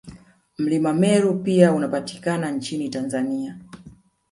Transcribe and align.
Mlima 0.57 0.93
Meru 0.93 1.39
pia 1.39 1.73
unapatikana 1.73 2.51
nchini 2.51 2.89
Tanzania 2.89 3.57